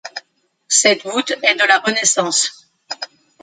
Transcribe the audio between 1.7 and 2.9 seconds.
Renaissance.